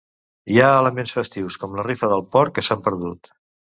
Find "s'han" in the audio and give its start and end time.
2.69-2.83